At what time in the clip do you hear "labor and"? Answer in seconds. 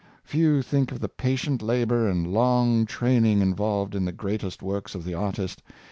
1.61-2.25